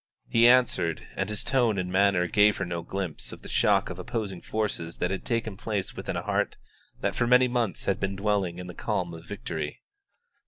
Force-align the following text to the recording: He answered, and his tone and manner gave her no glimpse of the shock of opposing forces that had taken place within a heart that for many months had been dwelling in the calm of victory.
He 0.27 0.47
answered, 0.47 1.05
and 1.15 1.29
his 1.29 1.43
tone 1.43 1.77
and 1.77 1.91
manner 1.91 2.25
gave 2.25 2.57
her 2.57 2.65
no 2.65 2.81
glimpse 2.81 3.31
of 3.31 3.43
the 3.43 3.47
shock 3.47 3.91
of 3.91 3.99
opposing 3.99 4.41
forces 4.41 4.97
that 4.97 5.11
had 5.11 5.23
taken 5.23 5.55
place 5.57 5.95
within 5.95 6.15
a 6.15 6.23
heart 6.23 6.57
that 7.01 7.13
for 7.15 7.27
many 7.27 7.47
months 7.47 7.85
had 7.85 7.99
been 7.99 8.15
dwelling 8.15 8.57
in 8.57 8.65
the 8.65 8.73
calm 8.73 9.13
of 9.13 9.27
victory. 9.27 9.83